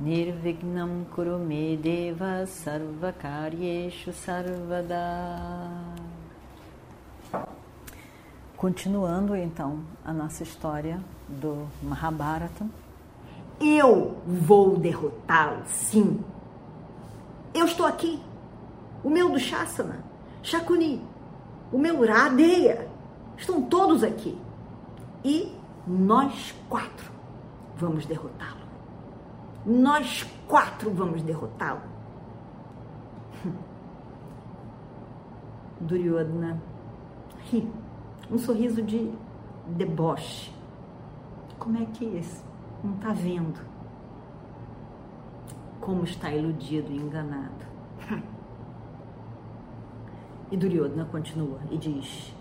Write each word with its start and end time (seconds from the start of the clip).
Nirvignam 0.00 1.04
Kurumedeva 1.12 2.46
Sarvakaryeshu 2.46 4.12
Sarvada 4.12 4.94
Continuando 8.56 9.34
então 9.34 9.80
a 10.04 10.12
nossa 10.12 10.44
história 10.44 11.00
do 11.28 11.66
Mahabharata. 11.82 12.64
Eu 13.60 14.18
vou 14.24 14.76
derrotá-lo, 14.76 15.62
sim. 15.66 16.22
Eu 17.52 17.64
estou 17.66 17.84
aqui. 17.84 18.22
O 19.02 19.10
meu 19.10 19.30
do 19.30 19.38
Shasana, 19.38 20.04
Shakuni, 20.42 21.02
o 21.72 21.78
meu 21.78 22.06
Radeya, 22.06 22.88
estão 23.36 23.62
todos 23.62 24.04
aqui. 24.04 24.38
E 25.24 25.52
nós 25.84 26.54
quatro 26.68 27.10
vamos 27.76 28.06
derrotá-lo. 28.06 28.57
Nós 29.68 30.22
quatro 30.46 30.90
vamos 30.90 31.20
derrotá-lo. 31.22 31.82
Duryodhana 35.78 36.58
ri 37.50 37.70
um 38.30 38.38
sorriso 38.38 38.80
de 38.82 39.12
deboche. 39.66 40.50
Como 41.58 41.76
é 41.76 41.84
que 41.84 42.06
esse 42.16 42.42
não 42.82 42.94
está 42.94 43.12
vendo 43.12 43.60
como 45.82 46.04
está 46.04 46.32
iludido 46.32 46.90
e 46.90 46.96
enganado? 46.96 47.68
E 50.50 50.56
Duryodhana 50.56 51.04
continua 51.04 51.60
e 51.70 51.76
diz: 51.76 52.34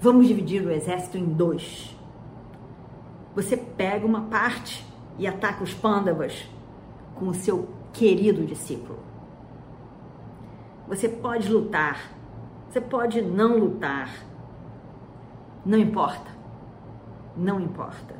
Vamos 0.00 0.28
dividir 0.28 0.64
o 0.64 0.70
exército 0.70 1.18
em 1.18 1.24
dois. 1.24 1.98
Você 3.34 3.56
pega 3.56 4.06
uma 4.06 4.20
parte 4.26 4.86
e 5.18 5.26
ataca 5.26 5.62
os 5.62 5.72
Pandavas 5.72 6.48
com 7.14 7.28
o 7.28 7.34
seu 7.34 7.68
querido 7.92 8.44
discípulo. 8.44 8.98
Você 10.88 11.08
pode 11.08 11.50
lutar, 11.50 12.10
você 12.68 12.80
pode 12.80 13.22
não 13.22 13.58
lutar, 13.58 14.10
não 15.64 15.78
importa. 15.78 16.34
Não 17.36 17.58
importa. 17.58 18.14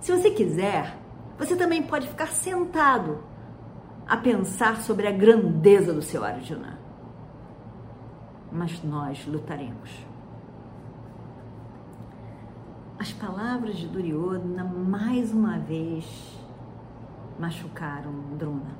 Se 0.00 0.10
você 0.10 0.30
quiser, 0.30 0.96
você 1.38 1.54
também 1.54 1.82
pode 1.82 2.08
ficar 2.08 2.28
sentado 2.28 3.22
a 4.06 4.16
pensar 4.16 4.78
sobre 4.78 5.06
a 5.06 5.12
grandeza 5.12 5.92
do 5.92 6.02
seu 6.02 6.24
Arjuna. 6.24 6.78
Mas 8.50 8.82
nós 8.82 9.24
lutaremos. 9.26 9.90
As 12.98 13.12
palavras 13.12 13.76
de 13.76 13.86
Duryodhana 13.86 14.64
mais 14.64 15.30
uma 15.30 15.58
vez 15.58 16.40
machucaram 17.38 18.10
Drona. 18.38 18.74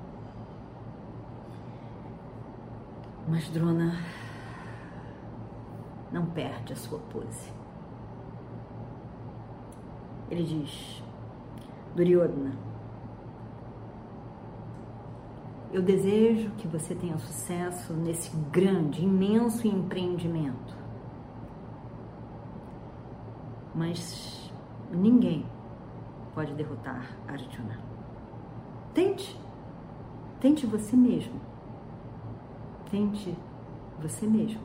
Mas 3.28 3.46
Drona 3.50 3.92
não 6.10 6.24
perde 6.26 6.72
a 6.72 6.76
sua 6.76 6.98
pose. 6.98 7.52
Ele 10.30 10.44
diz: 10.44 11.02
Duryodhana, 11.94 12.56
eu 15.72 15.82
desejo 15.82 16.50
que 16.52 16.66
você 16.66 16.94
tenha 16.94 17.18
sucesso 17.18 17.92
nesse 17.92 18.34
grande, 18.50 19.04
imenso 19.04 19.68
empreendimento. 19.68 20.75
Mas 23.76 24.50
ninguém 24.90 25.44
pode 26.34 26.54
derrotar 26.54 27.14
Arjuna. 27.28 27.78
Tente. 28.94 29.38
Tente 30.40 30.64
você 30.64 30.96
mesmo. 30.96 31.38
Tente 32.90 33.36
você 34.00 34.26
mesmo. 34.26 34.62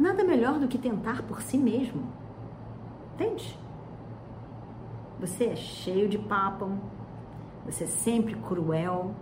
Nada 0.00 0.24
melhor 0.24 0.58
do 0.58 0.66
que 0.66 0.78
tentar 0.78 1.22
por 1.22 1.40
si 1.42 1.56
mesmo. 1.56 2.02
Entende? 3.14 3.56
Você 5.20 5.44
é 5.44 5.54
cheio 5.54 6.08
de 6.08 6.18
papo, 6.18 6.72
você 7.64 7.84
é 7.84 7.86
sempre 7.86 8.34
cruel, 8.34 9.14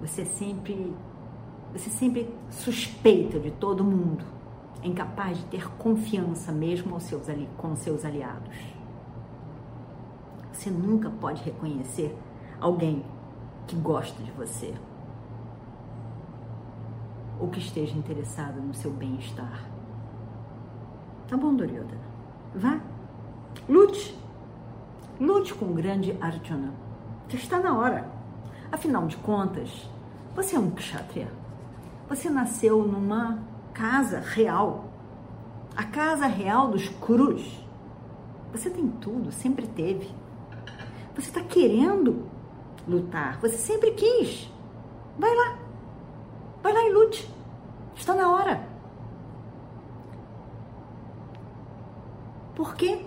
você 0.00 0.22
é 0.22 0.24
sempre, 0.24 0.96
você 1.70 1.90
é 1.90 1.92
sempre 1.92 2.34
suspeita 2.48 3.38
de 3.38 3.50
todo 3.50 3.84
mundo, 3.84 4.24
é 4.82 4.86
incapaz 4.86 5.38
de 5.38 5.44
ter 5.44 5.70
confiança 5.76 6.50
mesmo 6.52 6.94
aos 6.94 7.04
seus, 7.04 7.26
com 7.56 7.76
seus 7.76 8.04
aliados. 8.04 8.56
Você 10.52 10.70
nunca 10.70 11.10
pode 11.10 11.42
reconhecer 11.42 12.16
alguém 12.60 13.04
que 13.66 13.76
gosta 13.76 14.22
de 14.22 14.30
você 14.32 14.74
ou 17.38 17.48
que 17.48 17.58
esteja 17.58 17.96
interessado 17.96 18.60
no 18.60 18.74
seu 18.74 18.90
bem-estar. 18.90 19.64
Tá 21.28 21.36
bom, 21.36 21.54
Duryodhana? 21.54 22.10
Vá, 22.54 22.80
lute. 23.68 24.18
Lute 25.18 25.54
com 25.54 25.66
o 25.66 25.74
grande 25.74 26.16
Arjuna. 26.20 26.72
Já 27.28 27.38
está 27.38 27.58
na 27.58 27.78
hora. 27.78 28.10
Afinal 28.72 29.06
de 29.06 29.16
contas, 29.18 29.88
você 30.34 30.56
é 30.56 30.58
um 30.58 30.70
kshatriya. 30.70 31.32
Você 32.08 32.28
nasceu 32.28 32.84
numa 32.84 33.38
casa 33.72 34.20
real. 34.20 34.84
A 35.76 35.84
casa 35.84 36.26
real 36.26 36.68
dos 36.68 36.88
Kurus. 36.88 37.64
Você 38.52 38.68
tem 38.68 38.88
tudo, 38.88 39.30
sempre 39.30 39.66
teve. 39.66 40.10
Você 41.14 41.28
está 41.28 41.42
querendo 41.42 42.26
lutar. 42.86 43.38
Você 43.40 43.56
sempre 43.56 43.92
quis. 43.92 44.50
Vai 45.18 45.34
lá. 45.34 45.58
Vai 46.62 46.72
lá 46.72 46.84
e 46.84 46.92
lute. 46.92 47.30
Está 47.94 48.14
na 48.14 48.30
hora. 48.30 48.68
Por 52.54 52.74
quê? 52.74 53.04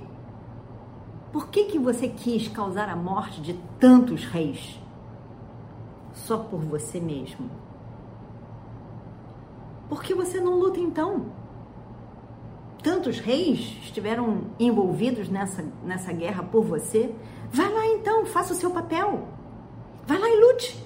Por 1.31 1.49
que, 1.49 1.65
que 1.65 1.79
você 1.79 2.07
quis 2.07 2.47
causar 2.47 2.89
a 2.89 2.95
morte 2.95 3.41
de 3.41 3.53
tantos 3.79 4.23
reis? 4.23 4.79
Só 6.13 6.37
por 6.37 6.59
você 6.59 6.99
mesmo. 6.99 7.49
Por 9.89 10.03
que 10.03 10.13
você 10.13 10.39
não 10.39 10.57
luta 10.57 10.79
então? 10.79 11.27
Tantos 12.81 13.19
reis 13.19 13.77
estiveram 13.83 14.41
envolvidos 14.59 15.29
nessa, 15.29 15.63
nessa 15.83 16.11
guerra 16.11 16.43
por 16.43 16.63
você. 16.63 17.13
Vai 17.51 17.71
lá 17.71 17.85
então, 17.87 18.25
faça 18.25 18.53
o 18.53 18.55
seu 18.55 18.71
papel. 18.71 19.27
Vai 20.05 20.17
lá 20.17 20.29
e 20.29 20.39
lute. 20.39 20.85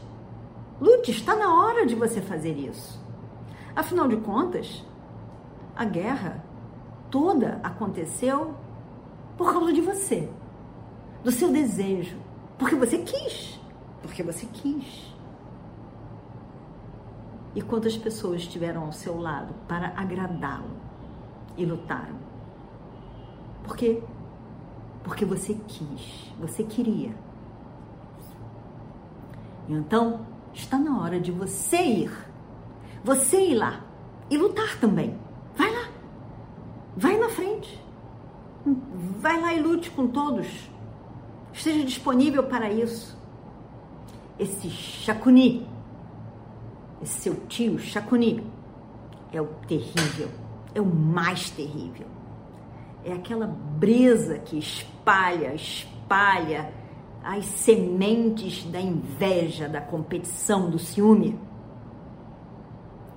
Lute, 0.79 1.11
está 1.11 1.35
na 1.35 1.55
hora 1.55 1.85
de 1.85 1.95
você 1.95 2.21
fazer 2.21 2.55
isso. 2.55 3.01
Afinal 3.75 4.07
de 4.07 4.17
contas, 4.17 4.85
a 5.75 5.85
guerra 5.85 6.43
toda 7.09 7.59
aconteceu 7.63 8.53
por 9.37 9.53
causa 9.53 9.71
de 9.71 9.81
você, 9.81 10.29
do 11.23 11.31
seu 11.31 11.51
desejo, 11.51 12.17
porque 12.57 12.75
você 12.75 12.97
quis, 12.99 13.59
porque 14.01 14.23
você 14.23 14.45
quis. 14.47 15.15
E 17.57 17.61
quantas 17.63 17.97
pessoas 17.97 18.41
estiveram 18.41 18.83
ao 18.83 18.93
seu 18.93 19.19
lado 19.19 19.51
para 19.67 19.87
agradá-lo 19.97 20.69
e 21.57 21.65
lutaram? 21.65 22.15
Por 23.63 23.75
quê? 23.75 24.03
Porque 25.03 25.25
você 25.25 25.55
quis, 25.67 26.31
você 26.39 26.63
queria. 26.63 27.15
Então, 29.67 30.23
está 30.53 30.77
na 30.77 31.01
hora 31.01 31.19
de 31.19 31.31
você 31.31 31.81
ir, 31.81 32.11
você 33.03 33.47
ir 33.47 33.55
lá 33.55 33.83
e 34.29 34.37
lutar 34.37 34.79
também. 34.79 35.17
Vai 35.55 35.73
lá. 35.73 35.89
Vai 36.95 37.17
na 37.17 37.29
frente. 37.29 37.83
Vai 39.19 39.41
lá 39.41 39.55
e 39.55 39.59
lute 39.59 39.89
com 39.89 40.05
todos. 40.05 40.69
Esteja 41.51 41.83
disponível 41.83 42.43
para 42.43 42.71
isso. 42.71 43.17
Esse 44.37 44.69
Shakuni, 44.69 45.67
esse 47.01 47.21
seu 47.21 47.35
tio 47.47 47.77
Shakuni, 47.77 48.43
é 49.31 49.41
o 49.41 49.47
terrível, 49.67 50.29
é 50.73 50.81
o 50.81 50.85
mais 50.85 51.49
terrível. 51.49 52.07
É 53.03 53.13
aquela 53.13 53.47
brisa 53.47 54.39
que 54.39 54.57
espalha, 54.57 55.53
espalha 55.53 56.73
as 57.23 57.45
sementes 57.45 58.63
da 58.65 58.79
inveja, 58.79 59.67
da 59.67 59.81
competição, 59.81 60.69
do 60.69 60.79
ciúme 60.79 61.39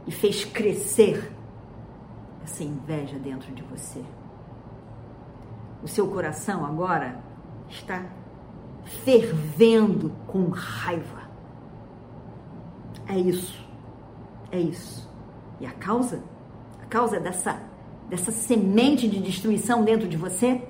e 0.07 0.11
fez 0.11 0.45
crescer 0.45 1.33
essa 2.43 2.65
inveja 2.65 3.19
dentro 3.19 3.53
de 3.53 3.63
você. 3.63 4.03
O 5.83 5.89
seu 5.89 6.09
coração 6.09 6.65
agora 6.65 7.23
está 7.69 8.05
fervendo 9.05 10.11
com 10.27 10.49
raiva. 10.49 11.23
É 13.07 13.17
isso. 13.17 13.60
É 14.51 14.59
isso. 14.59 15.09
E 15.61 15.67
a 15.67 15.73
causa? 15.73 16.23
A 16.83 16.87
causa 16.87 17.21
dessa 17.21 17.71
dessa 18.11 18.33
semente 18.33 19.09
de 19.09 19.21
destruição 19.21 19.85
dentro 19.85 20.09
de 20.09 20.17
você 20.17 20.67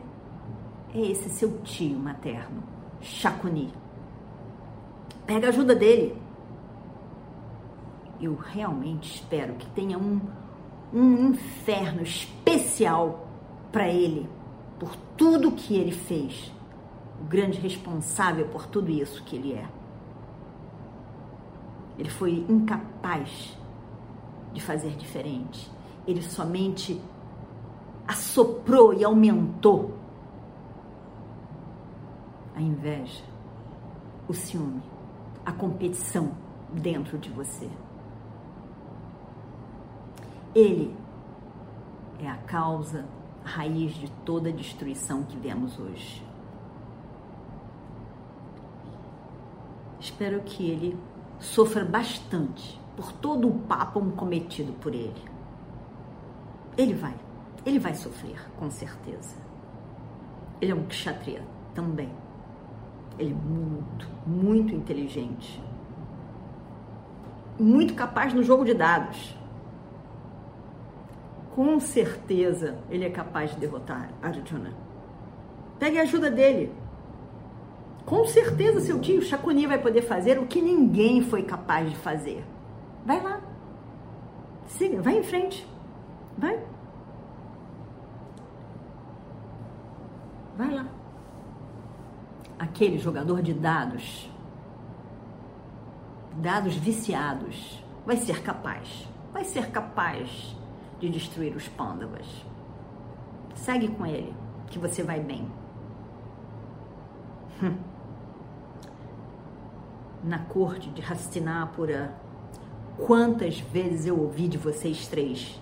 é 0.94 1.00
esse 1.00 1.30
seu 1.30 1.58
tio 1.62 1.98
materno, 1.98 2.62
Chacuni. 3.00 3.72
Pega 5.26 5.46
a 5.46 5.48
ajuda 5.48 5.74
dele. 5.74 6.20
Eu 8.20 8.34
realmente 8.34 9.14
espero 9.14 9.54
que 9.54 9.66
tenha 9.70 9.96
um, 9.96 10.20
um 10.92 11.30
inferno 11.30 12.02
especial 12.02 13.26
para 13.72 13.88
ele, 13.88 14.28
por 14.78 14.94
tudo 15.16 15.52
que 15.52 15.74
ele 15.74 15.92
fez. 15.92 16.52
O 17.22 17.24
grande 17.24 17.58
responsável 17.58 18.48
por 18.48 18.66
tudo 18.66 18.90
isso 18.90 19.22
que 19.24 19.36
ele 19.36 19.54
é. 19.54 19.66
Ele 21.98 22.10
foi 22.10 22.44
incapaz 22.48 23.56
de 24.52 24.60
fazer 24.60 24.90
diferente. 24.96 25.70
Ele 26.06 26.22
somente 26.22 27.00
assoprou 28.06 28.92
e 28.92 29.04
aumentou 29.04 29.94
a 32.54 32.60
inveja, 32.60 33.24
o 34.28 34.34
ciúme, 34.34 34.82
a 35.44 35.52
competição 35.52 36.32
dentro 36.72 37.18
de 37.18 37.30
você. 37.30 37.70
Ele 40.54 40.94
é 42.18 42.28
a 42.28 42.36
causa, 42.36 43.06
a 43.44 43.48
raiz 43.48 43.94
de 43.94 44.10
toda 44.24 44.48
a 44.48 44.52
destruição 44.52 45.22
que 45.22 45.36
vemos 45.36 45.78
hoje. 45.78 46.24
Espero 50.00 50.40
que 50.42 50.68
ele 50.68 50.98
sofra 51.38 51.84
bastante 51.84 52.80
por 53.00 53.12
todo 53.12 53.48
o 53.48 53.58
papo 53.60 53.98
cometido 54.12 54.74
por 54.74 54.94
ele. 54.94 55.24
Ele 56.76 56.92
vai, 56.92 57.14
ele 57.64 57.78
vai 57.78 57.94
sofrer, 57.94 58.38
com 58.58 58.70
certeza. 58.70 59.36
Ele 60.60 60.72
é 60.72 60.74
um 60.74 60.84
kshatriya 60.84 61.42
também. 61.74 62.12
Ele 63.18 63.32
é 63.32 63.34
muito, 63.34 64.06
muito 64.26 64.74
inteligente. 64.74 65.62
Muito 67.58 67.94
capaz 67.94 68.34
no 68.34 68.42
jogo 68.42 68.66
de 68.66 68.74
dados. 68.74 69.34
Com 71.54 71.80
certeza 71.80 72.78
ele 72.90 73.06
é 73.06 73.10
capaz 73.10 73.52
de 73.52 73.60
derrotar 73.60 74.10
Arjuna. 74.22 74.74
Pegue 75.78 75.98
a 75.98 76.02
ajuda 76.02 76.30
dele. 76.30 76.70
Com 78.04 78.26
certeza 78.26 78.80
seu 78.80 79.00
tio 79.00 79.22
Shakuni 79.22 79.66
vai 79.66 79.78
poder 79.78 80.02
fazer 80.02 80.38
o 80.38 80.46
que 80.46 80.60
ninguém 80.60 81.22
foi 81.22 81.42
capaz 81.42 81.88
de 81.88 81.96
fazer. 81.96 82.44
Vai 83.04 83.20
lá. 83.20 83.40
Siga, 84.66 85.02
vai 85.02 85.18
em 85.18 85.22
frente. 85.22 85.66
Vai. 86.38 86.62
Vai 90.56 90.70
lá 90.70 91.00
aquele 92.60 92.98
jogador 92.98 93.40
de 93.40 93.54
dados, 93.54 94.30
dados 96.36 96.76
viciados, 96.76 97.82
vai 98.04 98.18
ser 98.18 98.42
capaz, 98.42 99.08
vai 99.32 99.44
ser 99.44 99.70
capaz 99.70 100.54
de 100.98 101.08
destruir 101.08 101.56
os 101.56 101.66
pândavas. 101.68 102.26
Segue 103.54 103.88
com 103.88 104.04
ele, 104.04 104.34
que 104.66 104.78
você 104.78 105.02
vai 105.02 105.20
bem. 105.20 105.50
Hum. 107.62 107.76
Na 110.22 110.40
corte 110.40 110.90
de 110.90 111.02
Hastinapura, 111.02 112.14
quantas 113.06 113.58
vezes 113.60 114.06
eu 114.06 114.18
ouvi 114.18 114.48
de 114.48 114.58
vocês 114.58 115.06
três? 115.06 115.60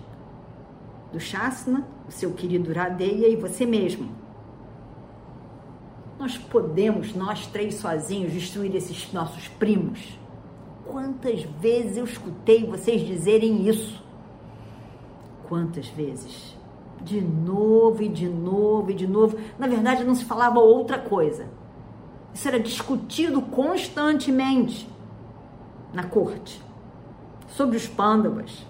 Do 1.11 1.19
Shasna, 1.19 1.87
o 2.07 2.11
seu 2.11 2.33
querido 2.33 2.71
Radeia 2.71 3.27
e 3.27 3.35
você 3.35 3.65
mesmo 3.65 4.19
nós 6.19 6.37
podemos, 6.37 7.15
nós 7.15 7.47
três 7.47 7.75
sozinhos, 7.75 8.33
destruir 8.33 8.75
esses 8.75 9.11
nossos 9.13 9.47
primos? 9.47 10.19
Quantas 10.85 11.43
vezes 11.43 11.95
eu 11.95 12.03
escutei 12.03 12.65
vocês 12.65 13.01
dizerem 13.01 13.67
isso? 13.67 14.03
Quantas 15.47 15.87
vezes? 15.87 16.57
De 17.01 17.21
novo 17.21 18.03
e 18.03 18.09
de 18.09 18.27
novo 18.27 18.91
e 18.91 18.93
de 18.93 19.07
novo. 19.07 19.37
Na 19.57 19.65
verdade, 19.65 20.03
não 20.03 20.13
se 20.13 20.25
falava 20.25 20.59
outra 20.59 20.99
coisa. 20.99 21.47
Isso 22.33 22.47
era 22.49 22.59
discutido 22.59 23.41
constantemente 23.41 24.89
na 25.93 26.03
corte 26.03 26.61
sobre 27.59 27.75
os 27.75 27.85
pândavas, 27.85 28.65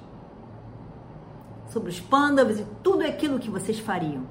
sobre 1.68 1.92
os 1.92 2.00
pândavas 2.00 2.60
e 2.60 2.66
tudo 2.82 3.06
aquilo 3.06 3.38
que 3.38 3.48
vocês 3.48 3.78
fariam 3.78 4.24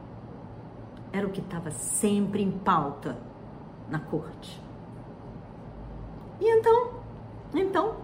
era 1.13 1.25
o 1.25 1.31
que 1.31 1.39
estava 1.39 1.71
sempre 1.71 2.43
em 2.43 2.51
pauta 2.51 3.17
na 3.89 4.01
corte. 4.01 4.61
E 6.41 6.59
então, 6.59 6.91
então, 7.55 7.99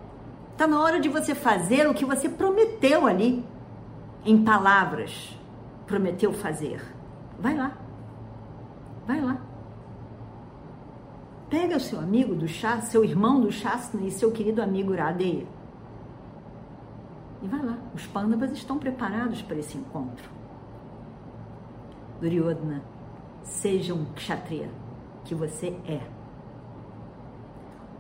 está 0.53 0.69
na 0.69 0.81
hora 0.81 1.01
de 1.01 1.09
você 1.09 1.35
fazer 1.35 1.89
o 1.89 1.93
que 1.93 2.05
você 2.05 2.29
prometeu 2.29 3.05
ali, 3.05 3.45
em 4.25 4.45
palavras, 4.45 5.37
prometeu 5.89 6.33
fazer. 6.33 6.81
Vai 7.37 7.57
lá, 7.57 7.77
vai 9.05 9.21
lá. 9.21 9.39
Pega 11.51 11.79
o 11.79 11.81
seu 11.81 11.99
amigo 11.99 12.33
do 12.33 12.47
chá, 12.47 12.81
seu 12.81 13.05
irmão 13.05 13.41
do 13.41 13.51
Shasna 13.51 14.03
e 14.03 14.13
seu 14.13 14.31
querido 14.31 14.63
amigo 14.63 14.95
Radeya. 14.95 15.64
Os 17.95 18.07
pândavas 18.07 18.51
estão 18.53 18.79
preparados 18.79 19.41
para 19.43 19.57
esse 19.57 19.79
encontro. 19.79 20.29
Duryodhana 22.21 22.83
seja 23.43 23.95
um 23.95 24.05
kshatriya 24.15 24.71
que 25.25 25.35
você 25.35 25.69
é. 25.87 26.01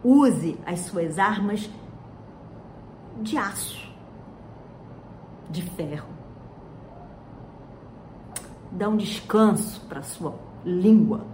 Use 0.02 0.58
as 0.66 0.80
suas 0.80 1.18
armas 1.18 1.70
de 3.22 3.38
aço, 3.38 3.88
de 5.48 5.62
ferro. 5.62 6.08
Dá 8.72 8.88
um 8.88 8.96
descanso 8.96 9.80
para 9.86 10.02
sua 10.02 10.34
língua. 10.64 11.24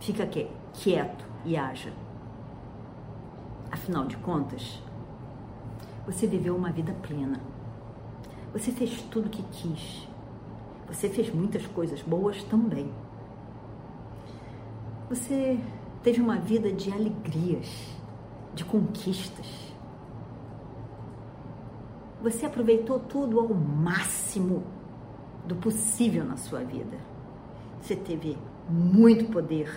Fica 0.00 0.28
quieto 0.72 1.24
e 1.44 1.56
haja. 1.56 1.92
Afinal 3.70 4.06
de 4.06 4.16
contas, 4.16 4.82
você 6.10 6.26
viveu 6.26 6.56
uma 6.56 6.72
vida 6.72 6.92
plena. 7.02 7.40
Você 8.52 8.72
fez 8.72 9.00
tudo 9.02 9.26
o 9.26 9.30
que 9.30 9.42
quis. 9.44 10.08
Você 10.88 11.08
fez 11.08 11.32
muitas 11.32 11.64
coisas 11.68 12.02
boas 12.02 12.42
também. 12.44 12.90
Você 15.08 15.58
teve 16.02 16.20
uma 16.20 16.36
vida 16.36 16.72
de 16.72 16.90
alegrias, 16.90 17.68
de 18.54 18.64
conquistas. 18.64 19.46
Você 22.20 22.44
aproveitou 22.44 22.98
tudo 22.98 23.38
ao 23.38 23.48
máximo 23.54 24.64
do 25.46 25.54
possível 25.54 26.24
na 26.24 26.36
sua 26.36 26.64
vida. 26.64 26.98
Você 27.80 27.94
teve 27.94 28.36
muito 28.68 29.30
poder. 29.30 29.70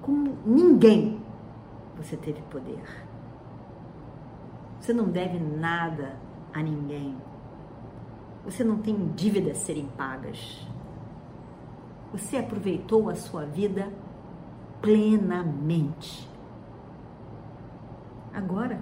Como 0.00 0.38
ninguém 0.46 1.20
você 1.96 2.16
teve 2.16 2.40
poder. 2.42 3.07
Você 4.80 4.92
não 4.92 5.08
deve 5.08 5.38
nada 5.38 6.16
a 6.52 6.62
ninguém. 6.62 7.16
Você 8.44 8.64
não 8.64 8.78
tem 8.78 9.08
dívidas 9.14 9.58
serem 9.58 9.86
pagas. 9.96 10.66
Você 12.12 12.38
aproveitou 12.38 13.10
a 13.10 13.14
sua 13.14 13.44
vida 13.44 13.92
plenamente. 14.80 16.28
Agora, 18.32 18.80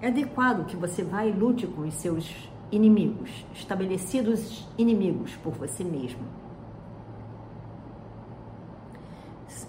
é 0.00 0.08
adequado 0.08 0.66
que 0.66 0.76
você 0.76 1.02
vá 1.02 1.24
e 1.24 1.32
lute 1.32 1.66
com 1.66 1.82
os 1.82 1.94
seus 1.94 2.48
inimigos, 2.70 3.46
estabelecidos 3.54 4.68
inimigos 4.76 5.34
por 5.36 5.52
você 5.54 5.82
mesmo. 5.82 6.22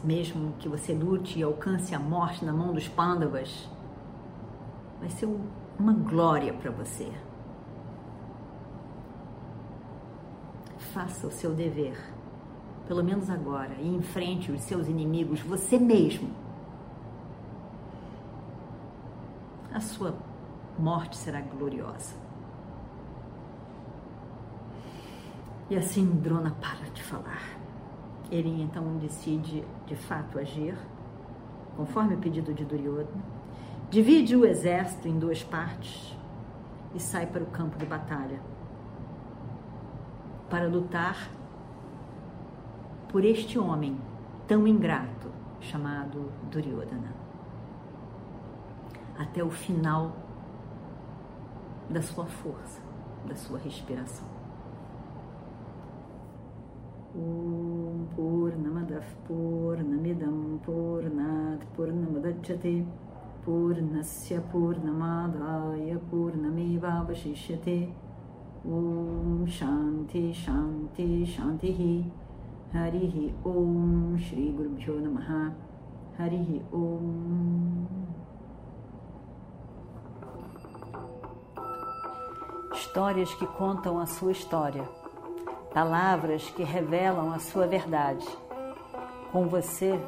Mesmo 0.04 0.54
que 0.60 0.70
você 0.70 0.94
lute 0.94 1.40
e 1.40 1.44
alcance 1.44 1.96
a 1.96 2.00
morte 2.00 2.46
na 2.46 2.54
mão 2.54 2.74
dos 2.74 2.88
pândavas, 2.88 3.68
vai 5.06 5.12
ser 5.12 5.30
uma 5.80 5.94
glória 5.94 6.54
para 6.54 6.72
você. 6.72 7.12
faça 10.94 11.28
o 11.28 11.32
seu 11.32 11.54
dever 11.54 11.98
pelo 12.88 13.04
menos 13.04 13.30
agora, 13.30 13.74
e 13.80 13.88
enfrente 13.88 14.52
os 14.52 14.62
seus 14.62 14.88
inimigos, 14.88 15.42
você 15.42 15.78
mesmo. 15.78 16.30
A 19.74 19.80
sua 19.80 20.16
morte 20.78 21.18
será 21.18 21.42
gloriosa. 21.42 22.16
E 25.70 25.76
assim 25.76 26.06
Drona 26.06 26.56
para 26.62 26.90
de 26.92 27.02
falar. 27.04 27.58
Ele 28.32 28.62
então 28.62 28.98
decide 28.98 29.64
de 29.86 29.96
fato 29.96 30.38
agir, 30.38 30.78
conforme 31.76 32.16
o 32.16 32.18
pedido 32.20 32.54
de 32.54 32.64
Duryodhana, 32.64 33.35
divide 33.96 34.36
o 34.36 34.46
exército 34.46 35.08
em 35.08 35.18
duas 35.18 35.42
partes 35.42 36.14
e 36.94 37.00
sai 37.00 37.26
para 37.26 37.42
o 37.42 37.46
campo 37.46 37.78
de 37.78 37.86
batalha 37.86 38.42
para 40.50 40.68
lutar 40.68 41.30
por 43.08 43.24
este 43.24 43.58
homem 43.58 43.98
tão 44.46 44.68
ingrato 44.68 45.32
chamado 45.62 46.30
Duryodhana. 46.52 47.16
Até 49.18 49.42
o 49.42 49.50
final 49.50 50.12
da 51.90 52.02
sua 52.02 52.26
força, 52.26 52.82
da 53.26 53.36
sua 53.38 53.60
respiração. 53.60 54.28
Om 57.16 58.08
Purnamadav 58.14 59.06
Purnamidam 59.26 60.60
Purnat 60.66 61.66
Purnamadachyate 61.78 62.86
Purnamevavashishyate 66.10 67.94
Om 68.66 69.46
Shanti 69.48 70.34
Shanti 70.34 71.26
Shanti 71.26 72.12
Harihi 72.74 73.34
Om 73.46 74.18
Shri 74.18 74.52
Guru 74.52 74.70
Bhyo 74.70 75.00
Namaha. 75.00 75.54
Harihi 76.18 76.62
Om. 76.74 77.86
Histórias 82.74 83.34
que 83.36 83.46
contam 83.46 84.00
a 84.00 84.06
sua 84.06 84.32
história, 84.32 84.84
palavras 85.74 86.50
que 86.50 86.64
revelam 86.64 87.32
a 87.32 87.40
sua 87.40 87.68
verdade. 87.68 88.26
Com 89.32 89.48
você, 89.48 90.00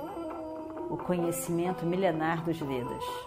o 0.89 0.95
conhecimento 0.97 1.85
milenar 1.85 2.43
dos 2.43 2.59
Vedas. 2.59 3.26